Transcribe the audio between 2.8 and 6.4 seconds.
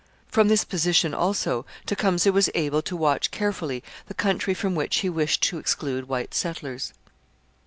to watch carefully the country from which he wished to exclude white